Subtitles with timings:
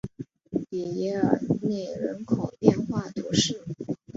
[0.67, 3.63] 比耶尔内人口变化图示